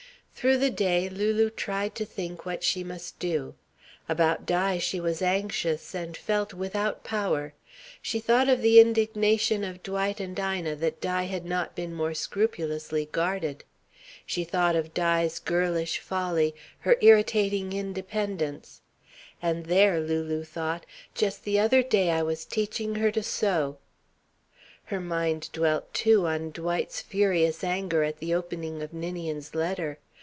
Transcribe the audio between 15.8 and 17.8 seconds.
folly, her irritating